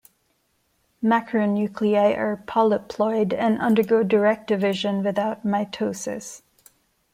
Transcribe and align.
Macronuclei 1.03 2.17
are 2.17 2.43
polyploid 2.47 3.33
and 3.33 3.59
undergo 3.59 4.01
direct 4.01 4.47
division 4.47 5.03
without 5.03 5.45
mitosis. 5.45 6.41